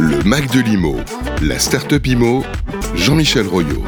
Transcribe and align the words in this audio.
Le 0.00 0.24
Mac 0.24 0.50
de 0.50 0.60
l'IMO, 0.60 0.96
la 1.42 1.58
start-up 1.58 2.06
IMO, 2.06 2.42
Jean-Michel 2.94 3.46
Royot. 3.46 3.84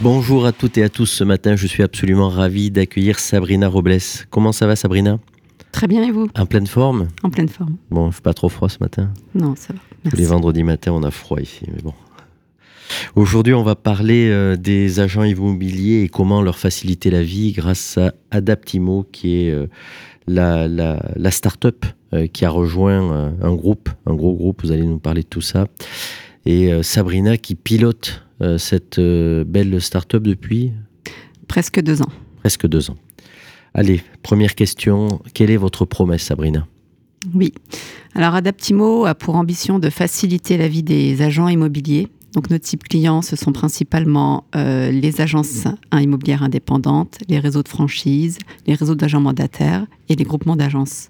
Bonjour 0.00 0.46
à 0.46 0.50
toutes 0.50 0.78
et 0.78 0.82
à 0.82 0.88
tous. 0.88 1.06
Ce 1.06 1.22
matin, 1.22 1.54
je 1.54 1.68
suis 1.68 1.84
absolument 1.84 2.28
ravi 2.28 2.72
d'accueillir 2.72 3.20
Sabrina 3.20 3.68
Robles. 3.68 4.00
Comment 4.30 4.50
ça 4.50 4.66
va, 4.66 4.74
Sabrina? 4.74 5.20
Très 5.70 5.86
bien, 5.86 6.02
et 6.02 6.10
vous? 6.10 6.26
En 6.36 6.44
pleine 6.46 6.66
forme? 6.66 7.06
En 7.22 7.30
pleine 7.30 7.48
forme. 7.48 7.76
Bon, 7.88 8.08
il 8.08 8.12
fait 8.14 8.20
pas 8.20 8.34
trop 8.34 8.48
froid 8.48 8.68
ce 8.68 8.78
matin 8.80 9.12
Non, 9.32 9.54
ça 9.54 9.74
va. 9.74 9.78
Merci. 10.02 10.18
Les 10.20 10.26
vendredis 10.26 10.64
matins, 10.64 10.90
on 10.90 11.04
a 11.04 11.12
froid 11.12 11.40
ici, 11.40 11.66
mais 11.72 11.82
bon. 11.82 11.94
Aujourd'hui, 13.16 13.54
on 13.54 13.62
va 13.62 13.76
parler 13.76 14.28
euh, 14.28 14.56
des 14.56 15.00
agents 15.00 15.24
immobiliers 15.24 16.02
et 16.02 16.08
comment 16.10 16.42
leur 16.42 16.58
faciliter 16.58 17.08
la 17.08 17.22
vie 17.22 17.52
grâce 17.52 17.96
à 17.96 18.12
Adaptimo, 18.30 19.06
qui 19.10 19.36
est 19.40 19.50
euh, 19.50 19.68
la, 20.26 20.68
la, 20.68 21.02
la 21.16 21.30
start-up 21.30 21.86
euh, 22.12 22.26
qui 22.26 22.44
a 22.44 22.50
rejoint 22.50 23.34
un 23.40 23.54
groupe, 23.54 23.88
un 24.04 24.14
gros 24.14 24.34
groupe. 24.34 24.62
Vous 24.62 24.70
allez 24.70 24.84
nous 24.84 24.98
parler 24.98 25.22
de 25.22 25.28
tout 25.28 25.40
ça. 25.40 25.66
Et 26.44 26.70
Sabrina 26.82 27.38
qui 27.38 27.54
pilote 27.56 28.22
cette 28.58 29.00
belle 29.00 29.80
start-up 29.80 30.22
depuis? 30.22 30.72
Presque 31.48 31.80
deux 31.80 32.02
ans. 32.02 32.12
presque 32.40 32.68
deux 32.68 32.90
ans. 32.90 32.96
Allez, 33.74 34.02
première 34.22 34.54
question. 34.54 35.08
Quelle 35.34 35.50
est 35.50 35.56
votre 35.56 35.86
promesse, 35.86 36.22
Sabrina? 36.22 36.68
Oui. 37.34 37.52
Alors, 38.14 38.34
Adaptimo 38.34 39.06
a 39.06 39.16
pour 39.16 39.34
ambition 39.34 39.80
de 39.80 39.90
faciliter 39.90 40.56
la 40.56 40.68
vie 40.68 40.84
des 40.84 41.22
agents 41.22 41.48
immobiliers. 41.48 42.08
Donc, 42.34 42.50
nos 42.50 42.58
types 42.58 42.82
clients, 42.82 43.22
ce 43.22 43.34
sont 43.34 43.52
principalement 43.52 44.44
euh, 44.54 44.90
les 44.90 45.22
agences 45.22 45.64
immobilières 45.92 46.42
indépendantes, 46.42 47.18
les 47.28 47.38
réseaux 47.38 47.62
de 47.62 47.68
franchise, 47.68 48.38
les 48.66 48.74
réseaux 48.74 48.94
d'agents 48.94 49.22
mandataires 49.22 49.86
et 50.10 50.16
les 50.16 50.24
groupements 50.24 50.56
d'agences. 50.56 51.08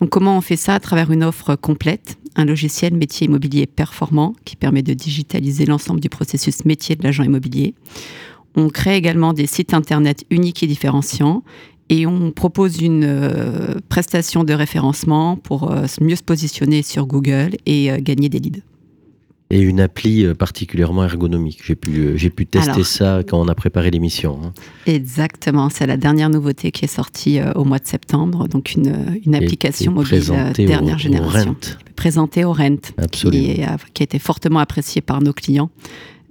Donc, 0.00 0.10
comment 0.10 0.36
on 0.36 0.42
fait 0.42 0.56
ça? 0.56 0.74
À 0.74 0.80
travers 0.80 1.10
une 1.10 1.24
offre 1.24 1.56
complète, 1.56 2.18
un 2.34 2.44
logiciel 2.44 2.94
métier 2.94 3.26
immobilier 3.26 3.66
performant 3.66 4.34
qui 4.44 4.56
permet 4.56 4.82
de 4.82 4.92
digitaliser 4.92 5.64
l'ensemble 5.64 6.00
du 6.00 6.10
processus 6.10 6.66
métier 6.66 6.94
de 6.94 7.02
l'agent 7.02 7.24
immobilier. 7.24 7.74
On 8.54 8.68
crée 8.68 8.96
également 8.96 9.32
des 9.32 9.46
sites 9.46 9.72
internet 9.72 10.24
uniques 10.30 10.62
et 10.62 10.66
différenciants 10.66 11.42
et 11.88 12.06
on 12.06 12.32
propose 12.32 12.82
une 12.82 13.04
euh, 13.04 13.74
prestation 13.88 14.44
de 14.44 14.52
référencement 14.52 15.36
pour 15.36 15.70
euh, 15.70 15.86
mieux 16.02 16.16
se 16.16 16.22
positionner 16.22 16.82
sur 16.82 17.06
Google 17.06 17.52
et 17.64 17.90
gagner 18.02 18.28
des 18.28 18.40
leads. 18.40 18.62
Et 19.56 19.60
une 19.60 19.80
appli 19.80 20.24
euh, 20.26 20.34
particulièrement 20.34 21.02
ergonomique. 21.04 21.60
J'ai 21.64 21.76
pu, 21.76 21.90
euh, 21.98 22.16
j'ai 22.16 22.28
pu 22.30 22.44
tester 22.44 22.70
Alors. 22.72 22.86
ça 22.86 23.20
quand 23.26 23.40
on 23.40 23.48
a 23.48 23.54
préparé 23.54 23.90
l'émission. 23.90 24.38
hein. 24.44 24.52
Exactement, 24.84 25.70
c'est 25.70 25.86
la 25.86 25.96
dernière 25.96 26.28
nouveauté 26.28 26.70
qui 26.72 26.84
est 26.84 26.88
sortie 26.88 27.38
euh, 27.38 27.52
au 27.54 27.64
mois 27.64 27.78
de 27.78 27.86
septembre, 27.86 28.48
donc 28.48 28.74
une, 28.74 29.18
une 29.24 29.34
application 29.34 29.92
et 29.92 29.94
mobile 29.94 30.22
au- 30.30 30.52
dernière 30.52 30.96
au 30.96 30.98
génération. 30.98 31.52
Rent. 31.52 31.78
Présentée 31.96 32.44
au 32.44 32.52
Rent, 32.52 32.76
qui, 32.76 32.92
Absolument. 32.98 33.44
est, 33.48 33.92
qui 33.94 34.02
a 34.02 34.04
été 34.04 34.18
fortement 34.18 34.58
appréciée 34.58 35.00
par 35.00 35.22
nos 35.22 35.32
clients 35.32 35.70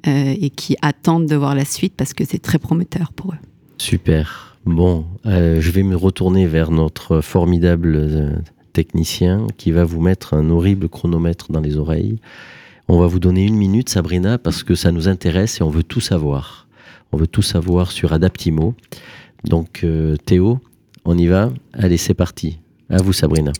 euh, 0.08 0.36
et 0.40 0.52
qui 0.52 0.76
attendent 0.84 1.26
de 1.26 1.36
voir 1.36 1.56
la 1.56 1.66
suite 1.66 1.94
parce 1.98 2.14
que 2.14 2.24
c'est 2.26 2.38
très 2.38 2.60
prometteur 2.60 3.12
pour 3.14 3.32
eux. 3.34 3.38
Super. 3.80 4.58
Bon, 4.66 5.06
euh, 5.26 5.60
je 5.62 5.72
vais 5.72 5.84
me 5.84 5.96
retourner 5.96 6.46
vers 6.46 6.70
notre 6.70 7.22
formidable 7.22 7.96
euh, 7.96 8.32
technicien 8.74 9.48
qui 9.58 9.72
va 9.72 9.84
vous 9.84 10.02
mettre 10.02 10.34
un 10.36 10.50
horrible 10.52 10.90
chronomètre 10.90 11.52
dans 11.52 11.62
les 11.62 11.78
oreilles. 11.78 12.20
On 12.88 13.00
va 13.00 13.08
vous 13.08 13.20
donner 13.20 13.46
une 13.46 13.56
minute, 13.56 13.90
Sabrina, 13.90 14.38
parce 14.38 14.62
que 14.62 14.76
ça 14.76 14.92
nous 14.92 15.08
intéresse 15.08 15.60
et 15.60 15.64
on 15.64 15.72
veut 15.72 15.84
tout 15.84 16.02
savoir. 16.02 16.68
On 17.12 17.18
veut 17.18 17.28
tout 17.28 17.42
savoir 17.42 17.92
sur 17.92 18.14
Adaptimo. 18.14 18.76
Donc, 19.44 19.84
euh, 19.84 20.16
Théo, 20.18 20.60
on 21.04 21.18
y 21.18 21.26
va 21.26 21.52
Allez, 21.74 21.98
c'est 21.98 22.14
parti. 22.14 22.60
À 22.90 23.02
vous, 23.02 23.14
Sabrina. 23.14 23.52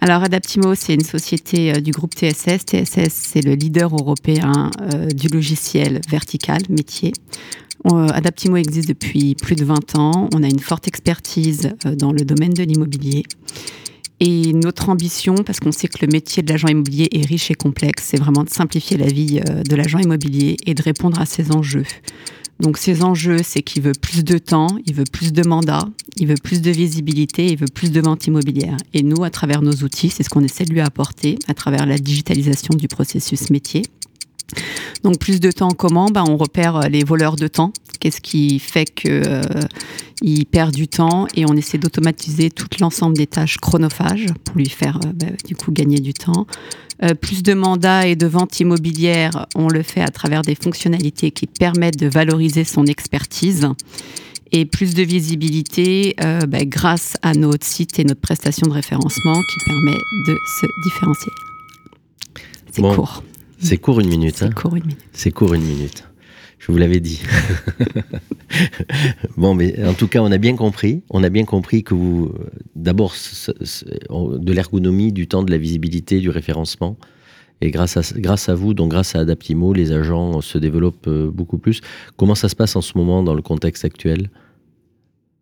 Alors 0.00 0.22
Adaptimo, 0.22 0.74
c'est 0.74 0.92
une 0.92 1.04
société 1.04 1.72
euh, 1.72 1.80
du 1.80 1.90
groupe 1.92 2.12
TSS. 2.14 2.66
TSS, 2.66 3.12
c'est 3.12 3.40
le 3.40 3.54
leader 3.54 3.94
européen 3.94 4.70
euh, 4.92 5.06
du 5.06 5.28
logiciel 5.28 6.00
vertical, 6.08 6.60
métier. 6.68 7.12
Adaptimo 7.84 8.56
existe 8.56 8.88
depuis 8.88 9.34
plus 9.34 9.56
de 9.56 9.64
20 9.64 9.98
ans. 9.98 10.30
On 10.34 10.42
a 10.42 10.46
une 10.46 10.58
forte 10.58 10.88
expertise 10.88 11.74
dans 11.98 12.12
le 12.12 12.22
domaine 12.22 12.54
de 12.54 12.62
l'immobilier. 12.62 13.24
Et 14.20 14.52
notre 14.52 14.88
ambition, 14.88 15.34
parce 15.34 15.60
qu'on 15.60 15.72
sait 15.72 15.88
que 15.88 16.04
le 16.04 16.08
métier 16.08 16.42
de 16.42 16.50
l'agent 16.50 16.68
immobilier 16.68 17.08
est 17.12 17.26
riche 17.26 17.50
et 17.50 17.54
complexe, 17.54 18.04
c'est 18.10 18.16
vraiment 18.18 18.44
de 18.44 18.50
simplifier 18.50 18.96
la 18.96 19.06
vie 19.06 19.40
euh, 19.48 19.62
de 19.62 19.76
l'agent 19.76 19.98
immobilier 19.98 20.56
et 20.66 20.74
de 20.74 20.82
répondre 20.82 21.20
à 21.20 21.26
ses 21.26 21.50
enjeux. 21.50 21.84
Donc 22.60 22.78
ces 22.78 23.02
enjeux, 23.02 23.40
c'est 23.42 23.62
qu'il 23.62 23.82
veut 23.82 23.92
plus 24.00 24.22
de 24.22 24.38
temps, 24.38 24.68
il 24.86 24.94
veut 24.94 25.04
plus 25.10 25.32
de 25.32 25.46
mandats, 25.46 25.88
il 26.16 26.28
veut 26.28 26.36
plus 26.42 26.62
de 26.62 26.70
visibilité, 26.70 27.46
il 27.46 27.56
veut 27.56 27.66
plus 27.72 27.90
de 27.90 28.00
ventes 28.00 28.26
immobilières. 28.26 28.76
Et 28.92 29.02
nous, 29.02 29.24
à 29.24 29.30
travers 29.30 29.60
nos 29.60 29.72
outils, 29.72 30.10
c'est 30.10 30.22
ce 30.22 30.30
qu'on 30.30 30.44
essaie 30.44 30.64
de 30.64 30.72
lui 30.72 30.80
apporter 30.80 31.38
à 31.48 31.54
travers 31.54 31.84
la 31.84 31.98
digitalisation 31.98 32.74
du 32.74 32.86
processus 32.86 33.50
métier. 33.50 33.82
Donc 35.04 35.18
plus 35.18 35.38
de 35.38 35.50
temps 35.50 35.70
comment? 35.70 36.06
Ben, 36.06 36.24
On 36.28 36.36
repère 36.36 36.76
euh, 36.76 36.88
les 36.88 37.04
voleurs 37.04 37.36
de 37.36 37.46
temps. 37.46 37.72
Qu'est-ce 38.00 38.20
qui 38.20 38.58
fait 38.58 38.86
qu'il 38.86 40.46
perd 40.46 40.74
du 40.74 40.88
temps? 40.88 41.26
Et 41.36 41.44
on 41.48 41.54
essaie 41.54 41.78
d'automatiser 41.78 42.50
tout 42.50 42.66
l'ensemble 42.80 43.16
des 43.16 43.26
tâches 43.26 43.58
chronophages 43.58 44.26
pour 44.44 44.56
lui 44.56 44.68
faire 44.68 44.98
euh, 45.04 45.12
ben, 45.14 45.36
du 45.46 45.54
coup 45.54 45.70
gagner 45.70 46.00
du 46.00 46.12
temps. 46.12 46.46
Euh, 47.02 47.14
plus 47.14 47.42
de 47.42 47.54
mandats 47.54 48.06
et 48.06 48.16
de 48.16 48.26
ventes 48.26 48.60
immobilières, 48.60 49.46
on 49.54 49.68
le 49.68 49.82
fait 49.82 50.00
à 50.00 50.08
travers 50.08 50.42
des 50.42 50.54
fonctionnalités 50.54 51.32
qui 51.32 51.46
permettent 51.46 51.98
de 51.98 52.06
valoriser 52.06 52.64
son 52.64 52.86
expertise. 52.86 53.68
Et 54.52 54.66
plus 54.66 54.94
de 54.94 55.02
visibilité 55.02 56.14
euh, 56.22 56.40
ben, 56.46 56.68
grâce 56.68 57.16
à 57.22 57.34
notre 57.34 57.66
site 57.66 57.98
et 57.98 58.04
notre 58.04 58.20
prestation 58.20 58.68
de 58.68 58.72
référencement 58.72 59.34
qui 59.34 59.64
permet 59.64 59.98
de 60.28 60.36
se 60.60 60.66
différencier. 60.84 61.32
C'est 62.70 62.82
Bon, 62.82 62.94
court. 62.94 63.22
C'est 63.58 63.78
court 63.78 64.00
une 64.00 64.08
minute. 64.08 64.42
hein 64.42 64.48
C'est 64.48 64.54
court 64.54 64.76
une 64.76 64.84
minute. 64.84 64.98
C'est 65.12 65.30
court 65.30 65.54
une 65.54 65.62
minute. 65.64 66.04
Je 66.58 66.72
vous 66.72 66.78
l'avais 66.78 67.00
dit. 67.00 67.20
bon, 69.36 69.54
mais 69.54 69.84
en 69.84 69.92
tout 69.92 70.08
cas, 70.08 70.20
on 70.20 70.32
a 70.32 70.38
bien 70.38 70.56
compris. 70.56 71.02
On 71.10 71.22
a 71.22 71.28
bien 71.28 71.44
compris 71.44 71.82
que 71.82 71.94
vous, 71.94 72.32
euh, 72.34 72.50
d'abord, 72.74 73.14
de 73.14 74.52
l'ergonomie, 74.52 75.12
du 75.12 75.26
temps, 75.26 75.42
de 75.42 75.50
la 75.50 75.58
visibilité, 75.58 76.20
du 76.20 76.30
référencement. 76.30 76.96
Et 77.60 77.70
grâce 77.70 77.96
à, 77.96 78.02
grâce 78.18 78.48
à 78.48 78.54
vous, 78.54 78.74
donc 78.74 78.90
grâce 78.90 79.14
à 79.14 79.20
Adaptimo, 79.20 79.72
les 79.72 79.92
agents 79.92 80.40
se 80.40 80.58
développent 80.58 81.06
euh, 81.06 81.30
beaucoup 81.30 81.58
plus. 81.58 81.80
Comment 82.16 82.34
ça 82.34 82.48
se 82.48 82.56
passe 82.56 82.76
en 82.76 82.80
ce 82.80 82.96
moment 82.96 83.22
dans 83.22 83.34
le 83.34 83.42
contexte 83.42 83.84
actuel? 83.84 84.30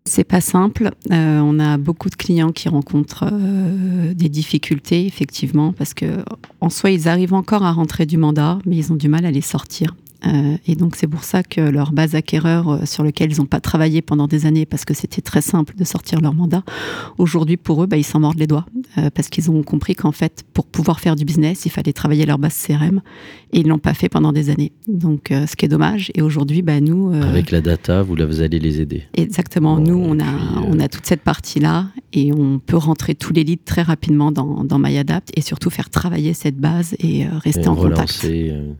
C'est 0.04 0.24
pas 0.24 0.40
simple. 0.40 0.90
Euh, 1.12 1.40
on 1.40 1.60
a 1.60 1.78
beaucoup 1.78 2.10
de 2.10 2.16
clients 2.16 2.50
qui 2.50 2.68
rencontrent 2.68 3.30
euh, 3.32 4.12
des 4.14 4.28
difficultés, 4.28 5.06
effectivement, 5.06 5.72
parce 5.72 5.94
que 5.94 6.24
en 6.60 6.70
soi, 6.70 6.90
ils 6.90 7.08
arrivent 7.08 7.34
encore 7.34 7.62
à 7.62 7.72
rentrer 7.72 8.04
du 8.04 8.16
mandat, 8.16 8.58
mais 8.66 8.76
ils 8.76 8.92
ont 8.92 8.96
du 8.96 9.08
mal 9.08 9.24
à 9.24 9.30
les 9.30 9.40
sortir. 9.40 9.94
Euh, 10.26 10.56
et 10.66 10.76
donc, 10.76 10.96
c'est 10.96 11.06
pour 11.06 11.24
ça 11.24 11.42
que 11.42 11.60
leur 11.60 11.92
base 11.92 12.14
acquéreur, 12.14 12.68
euh, 12.68 12.84
sur 12.86 13.02
lequel 13.04 13.32
ils 13.32 13.38
n'ont 13.38 13.46
pas 13.46 13.60
travaillé 13.60 14.02
pendant 14.02 14.26
des 14.28 14.46
années, 14.46 14.66
parce 14.66 14.84
que 14.84 14.94
c'était 14.94 15.20
très 15.22 15.40
simple 15.42 15.74
de 15.76 15.84
sortir 15.84 16.20
leur 16.20 16.34
mandat, 16.34 16.62
aujourd'hui, 17.18 17.56
pour 17.56 17.82
eux, 17.82 17.86
bah, 17.86 17.96
ils 17.96 18.04
s'en 18.04 18.20
mordent 18.20 18.38
les 18.38 18.46
doigts, 18.46 18.66
euh, 18.98 19.10
parce 19.14 19.28
qu'ils 19.28 19.50
ont 19.50 19.62
compris 19.62 19.94
qu'en 19.94 20.12
fait, 20.12 20.44
pour 20.54 20.66
pouvoir 20.66 21.00
faire 21.00 21.16
du 21.16 21.24
business, 21.24 21.66
il 21.66 21.70
fallait 21.70 21.92
travailler 21.92 22.24
leur 22.26 22.38
base 22.38 22.54
CRM, 22.66 23.00
et 23.52 23.60
ils 23.60 23.66
l'ont 23.68 23.78
pas 23.78 23.94
fait 23.94 24.08
pendant 24.08 24.32
des 24.32 24.50
années. 24.50 24.72
Donc, 24.88 25.28
ce 25.30 25.56
qui 25.56 25.64
est 25.66 25.68
dommage. 25.68 26.10
Et 26.14 26.22
aujourd'hui, 26.22 26.62
bah, 26.62 26.80
nous, 26.80 27.12
Avec 27.12 27.50
la 27.50 27.60
data, 27.60 28.02
vous, 28.02 28.14
là, 28.16 28.24
vous 28.26 28.40
allez 28.40 28.58
les 28.58 28.80
aider. 28.80 29.02
Exactement. 29.14 29.76
Bon, 29.76 29.82
Nous, 29.82 29.98
on 29.98 30.18
a, 30.20 30.62
on 30.66 30.78
a 30.78 30.88
toute 30.88 31.06
cette 31.06 31.22
partie-là 31.22 31.86
et 32.12 32.32
on 32.32 32.58
peut 32.58 32.76
rentrer 32.76 33.14
tous 33.14 33.32
les 33.32 33.44
leads 33.44 33.64
très 33.64 33.82
rapidement 33.82 34.32
dans, 34.32 34.64
dans 34.64 34.78
MyAdapt 34.78 35.30
et 35.36 35.40
surtout 35.40 35.70
faire 35.70 35.90
travailler 35.90 36.32
cette 36.34 36.56
base 36.58 36.94
et 36.98 37.26
rester 37.26 37.62
Et 37.62 37.68
en 37.68 37.74
contact. 37.76 38.12
relancer. 38.22 38.50
euh, 38.52 38.72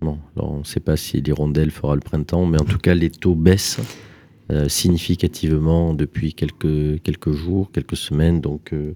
bon, 0.00 0.18
alors 0.36 0.52
on 0.52 0.58
ne 0.60 0.64
sait 0.64 0.80
pas 0.80 0.96
si 0.96 1.20
l'hirondelle 1.20 1.70
fera 1.70 1.94
le 1.94 2.00
printemps, 2.00 2.46
mais 2.46 2.60
en 2.60 2.64
tout 2.64 2.78
cas, 2.78 2.94
les 2.94 3.10
taux 3.10 3.34
baissent 3.34 3.80
euh, 4.50 4.66
significativement 4.68 5.92
depuis 5.92 6.32
quelques, 6.32 7.02
quelques 7.02 7.32
jours, 7.32 7.70
quelques 7.70 7.96
semaines. 7.98 8.40
Donc, 8.40 8.72
euh, 8.72 8.94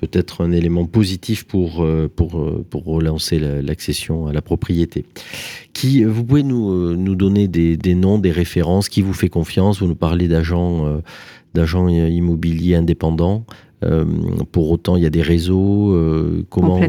peut-être 0.00 0.42
un 0.44 0.50
élément 0.50 0.86
positif 0.86 1.44
pour, 1.44 1.84
euh, 1.84 2.08
pour, 2.14 2.44
pour 2.68 2.84
relancer 2.84 3.38
la- 3.38 3.62
l'accession 3.62 4.26
à 4.26 4.32
la 4.32 4.42
propriété. 4.42 5.04
Qui, 5.72 6.02
vous 6.02 6.24
pouvez 6.24 6.42
nous, 6.42 6.96
nous 6.96 7.14
donner 7.14 7.46
des, 7.46 7.76
des 7.76 7.94
noms, 7.94 8.18
des 8.18 8.32
références, 8.32 8.88
qui 8.88 9.02
vous 9.02 9.12
fait 9.12 9.28
confiance 9.28 9.80
Vous 9.80 9.86
nous 9.86 9.94
parlez 9.94 10.26
d'agents 10.28 11.00
d'agents 11.54 11.88
immobiliers 11.88 12.74
indépendants. 12.74 13.44
Euh, 13.84 14.04
pour 14.52 14.70
autant, 14.70 14.96
il 14.96 15.02
y 15.04 15.06
a 15.06 15.10
des 15.10 15.22
réseaux. 15.22 15.92
euh, 15.92 16.44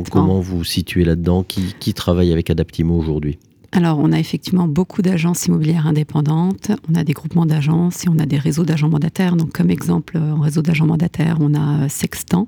comment 0.10 0.40
vous 0.42 0.64
situez 0.64 1.06
là-dedans? 1.06 1.44
Qui, 1.44 1.76
qui 1.80 1.94
travaille 1.94 2.32
avec 2.32 2.50
Adaptimo 2.50 2.98
aujourd'hui? 2.98 3.38
Alors, 3.72 4.00
on 4.00 4.12
a 4.12 4.20
effectivement 4.20 4.68
beaucoup 4.68 5.02
d'agences 5.04 5.46
immobilières 5.46 5.86
indépendantes, 5.86 6.72
on 6.92 6.96
a 6.96 7.04
des 7.04 7.14
groupements 7.14 7.46
d'agences 7.46 8.04
et 8.06 8.10
on 8.10 8.18
a 8.18 8.26
des 8.26 8.38
réseaux 8.38 8.64
d'agents 8.64 8.90
mandataires. 8.90 9.36
Donc, 9.36 9.52
comme 9.54 9.70
exemple, 9.70 10.18
euh, 10.18 10.32
en 10.32 10.40
réseau 10.40 10.62
d'agents 10.64 10.88
mandataires, 10.88 11.38
on 11.40 11.54
a 11.54 11.84
euh, 11.84 11.90
Sextant, 11.90 12.48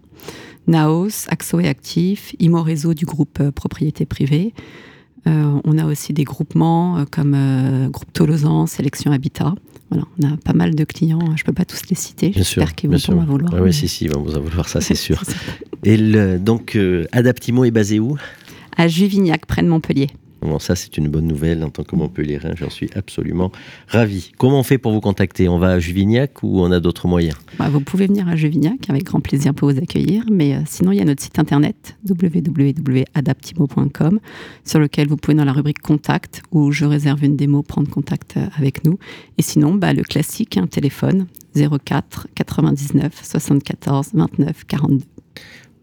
Naos, 0.68 1.28
Axo 1.30 1.60
et 1.60 1.68
Actif, 1.68 2.36
Imo 2.40 2.64
Réseau 2.64 2.94
du 2.96 3.06
groupe 3.06 3.38
euh, 3.40 3.52
Propriété 3.52 4.06
Privée. 4.06 4.54
Euh, 5.28 5.60
on 5.64 5.78
a 5.78 5.86
aussi 5.86 6.14
des 6.14 6.24
groupements 6.24 7.06
comme 7.12 7.34
euh, 7.36 7.88
Groupe 7.90 8.12
Tolosan, 8.14 8.66
Sélection 8.66 9.12
Habitat. 9.12 9.54
Voilà, 9.92 10.06
on 10.20 10.34
a 10.34 10.38
pas 10.38 10.54
mal 10.54 10.74
de 10.74 10.84
clients, 10.86 11.20
je 11.36 11.44
ne 11.44 11.46
peux 11.46 11.54
pas 11.54 11.66
tous 11.66 11.82
les 11.90 11.96
citer, 11.96 12.30
Bien 12.30 12.44
sûr. 12.44 12.62
j'espère 12.64 12.74
qu'ils 12.76 12.90
vont 12.90 12.98
pas 12.98 13.14
m'en 13.14 13.26
vouloir. 13.26 13.52
Ah 13.54 13.58
ouais, 13.58 13.66
mais- 13.68 13.72
si, 13.74 13.88
si, 13.88 14.06
ils 14.06 14.12
vont 14.12 14.24
vous 14.24 14.36
en 14.36 14.42
vouloir, 14.42 14.68
ça 14.70 14.82
c'est 14.82 14.96
sûr. 15.08 15.22
Et 15.84 15.98
le- 15.98 16.40
donc, 16.40 16.76
euh, 16.76 17.06
Adaptimo 17.12 17.66
est 17.66 17.72
basé 17.72 18.00
où? 18.00 18.18
À 18.78 18.88
Juvignac, 18.88 19.46
près 19.46 19.62
de 19.62 19.68
Montpellier. 19.68 20.08
Bon, 20.42 20.58
ça, 20.58 20.76
c'est 20.76 20.98
une 20.98 21.08
bonne 21.08 21.28
nouvelle 21.28 21.64
en 21.64 21.70
tant 21.70 21.84
que 21.84 21.96
Montpellierin. 21.96 22.56
J'en 22.56 22.72
suis 22.72 22.90
absolument 22.96 23.52
ravi. 23.88 24.32
Comment 24.40 24.58
on 24.60 24.64
fait 24.64 24.80
pour 24.80 24.92
vous 24.92 25.00
contacter? 25.00 25.48
On 25.48 25.60
va 25.60 25.74
à 25.74 25.80
Juvignac 25.80 26.42
ou 26.42 26.62
on 26.62 26.72
a 26.72 26.80
d'autres 26.80 27.08
moyens? 27.08 27.38
Bah, 27.60 27.70
Vous 27.70 27.82
pouvez 27.82 28.08
venir 28.08 28.28
à 28.28 28.36
Juvignac, 28.36 28.90
avec 28.90 29.04
grand 29.04 29.20
plaisir 29.20 29.54
pour 29.54 29.72
vous 29.72 29.78
accueillir. 29.78 30.24
Mais 30.32 30.56
euh, 30.56 30.62
sinon, 30.66 30.94
il 30.94 30.98
y 30.98 31.02
a 31.02 31.06
notre 31.06 31.22
site 31.22 31.38
internet 31.38 31.96
www.adaptimo.com 32.10 34.20
sur 34.66 34.80
lequel 34.80 35.08
vous 35.08 35.18
pouvez, 35.18 35.36
dans 35.36 35.46
la 35.46 35.54
rubrique 35.54 35.82
Contact, 35.82 36.42
où 36.52 36.72
je 36.72 36.86
réserve 36.86 37.24
une 37.24 37.36
démo, 37.36 37.62
prendre 37.62 37.90
contact 37.90 38.38
euh, 38.38 38.48
avec 38.58 38.84
nous. 38.84 38.98
Et 39.38 39.44
sinon, 39.44 39.76
bah, 39.76 39.94
le 39.94 40.02
classique, 40.02 40.58
un 40.58 40.66
téléphone 40.66 41.28
04 41.56 42.30
99 42.34 43.14
74 43.24 44.08
29 44.14 44.66
42. 44.66 45.06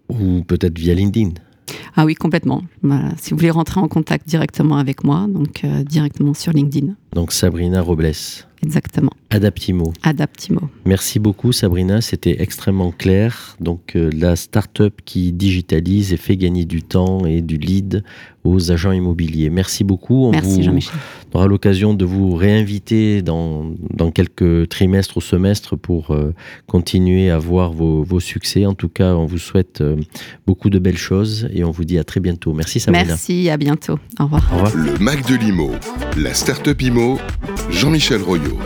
Ou 0.08 0.42
peut-être 0.42 0.76
via 0.76 0.94
LinkedIn 0.94 1.34
ah 2.00 2.04
oui, 2.04 2.14
complètement. 2.14 2.62
si 3.16 3.32
vous 3.32 3.38
voulez 3.38 3.50
rentrer 3.50 3.80
en 3.80 3.88
contact 3.88 4.28
directement 4.28 4.76
avec 4.76 5.02
moi, 5.02 5.26
donc 5.28 5.64
euh, 5.64 5.82
directement 5.82 6.32
sur 6.32 6.52
LinkedIn. 6.52 6.94
Donc 7.12 7.32
Sabrina 7.32 7.82
Robles. 7.82 8.12
Exactement. 8.64 9.12
Adaptimo. 9.30 9.92
Adaptimo. 10.02 10.60
Merci 10.84 11.18
beaucoup 11.18 11.52
Sabrina, 11.52 12.00
c'était 12.00 12.40
extrêmement 12.40 12.92
clair. 12.92 13.56
Donc 13.60 13.94
euh, 13.94 14.10
la 14.16 14.36
start-up 14.36 15.00
qui 15.04 15.32
digitalise 15.32 16.12
et 16.12 16.16
fait 16.16 16.36
gagner 16.36 16.64
du 16.64 16.82
temps 16.82 17.26
et 17.26 17.42
du 17.42 17.56
lead 17.56 18.02
aux 18.44 18.70
agents 18.70 18.92
immobiliers. 18.92 19.50
Merci 19.50 19.84
beaucoup. 19.84 20.24
On 20.26 20.30
Merci 20.30 20.62
Jean-Michel. 20.62 20.94
aura 21.34 21.46
l'occasion 21.46 21.94
de 21.94 22.04
vous 22.04 22.34
réinviter 22.34 23.22
dans, 23.22 23.74
dans, 23.90 24.10
quelques 24.10 24.68
trimestres 24.68 25.18
ou 25.18 25.20
semestres 25.20 25.76
pour 25.76 26.10
euh, 26.10 26.34
continuer 26.66 27.30
à 27.30 27.38
voir 27.38 27.72
vos, 27.72 28.02
vos, 28.02 28.20
succès. 28.20 28.66
En 28.66 28.74
tout 28.74 28.88
cas, 28.88 29.14
on 29.14 29.26
vous 29.26 29.38
souhaite 29.38 29.80
euh, 29.80 29.96
beaucoup 30.46 30.70
de 30.70 30.78
belles 30.78 30.96
choses 30.96 31.48
et 31.52 31.64
on 31.64 31.70
vous 31.70 31.84
dit 31.84 31.98
à 31.98 32.04
très 32.04 32.20
bientôt. 32.20 32.52
Merci 32.54 32.80
Sabrina. 32.80 33.06
Merci, 33.06 33.50
à 33.50 33.56
bientôt. 33.56 33.98
Au 34.18 34.24
revoir. 34.24 34.48
Au 34.52 34.56
revoir. 34.56 34.76
Le 34.76 34.98
Mac 34.98 35.28
de 35.28 35.36
l'IMO, 35.36 35.72
la 36.16 36.34
start-up 36.34 36.80
IMO, 36.80 37.18
Jean-Michel 37.70 38.22
Royot. 38.22 38.57